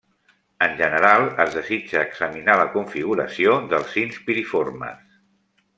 [0.67, 5.05] En general es desitja examinar la configuració dels sins piriformes.